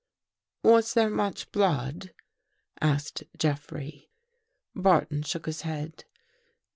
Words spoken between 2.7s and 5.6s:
asked Jeffrey. Barton shook